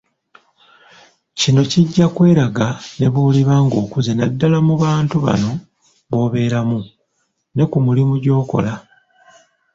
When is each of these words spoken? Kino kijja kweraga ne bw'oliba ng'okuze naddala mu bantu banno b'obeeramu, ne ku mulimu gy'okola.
Kino 1.39 1.61
kijja 1.71 2.05
kweraga 2.15 2.67
ne 2.99 3.07
bw'oliba 3.13 3.55
ng'okuze 3.65 4.11
naddala 4.15 4.59
mu 4.67 4.75
bantu 4.83 5.15
banno 5.25 5.51
b'obeeramu, 6.09 6.79
ne 7.55 7.63
ku 7.71 7.77
mulimu 7.85 8.15
gy'okola. 8.23 8.73